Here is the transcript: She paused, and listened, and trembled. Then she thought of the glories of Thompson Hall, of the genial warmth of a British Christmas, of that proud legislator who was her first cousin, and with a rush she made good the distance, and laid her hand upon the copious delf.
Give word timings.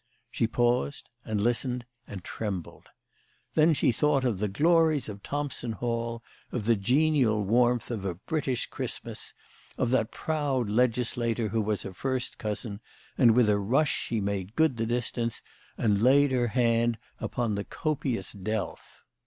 She 0.31 0.47
paused, 0.47 1.11
and 1.23 1.39
listened, 1.39 1.85
and 2.07 2.23
trembled. 2.23 2.89
Then 3.53 3.75
she 3.75 3.91
thought 3.91 4.23
of 4.23 4.39
the 4.39 4.47
glories 4.47 5.07
of 5.07 5.21
Thompson 5.21 5.73
Hall, 5.73 6.23
of 6.51 6.65
the 6.65 6.75
genial 6.75 7.43
warmth 7.43 7.91
of 7.91 8.03
a 8.03 8.15
British 8.15 8.65
Christmas, 8.65 9.35
of 9.77 9.91
that 9.91 10.09
proud 10.11 10.69
legislator 10.69 11.49
who 11.49 11.61
was 11.61 11.83
her 11.83 11.93
first 11.93 12.39
cousin, 12.39 12.79
and 13.15 13.35
with 13.35 13.47
a 13.47 13.59
rush 13.59 13.95
she 13.95 14.19
made 14.19 14.55
good 14.55 14.77
the 14.77 14.87
distance, 14.87 15.43
and 15.77 16.01
laid 16.01 16.31
her 16.31 16.47
hand 16.47 16.97
upon 17.19 17.53
the 17.53 17.63
copious 17.63 18.31
delf. 18.31 19.03